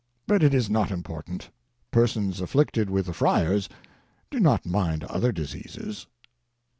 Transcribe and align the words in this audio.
But 0.25 0.41
it 0.41 0.51
is 0.55 0.67
not 0.67 0.89
important; 0.89 1.51
persons 1.91 2.41
afflicted 2.41 2.89
with 2.89 3.05
the 3.05 3.13
friars 3.13 3.69
do 4.31 4.39
not 4.39 4.65
mind 4.65 5.03
other 5.03 5.31
diseases. 5.31 6.07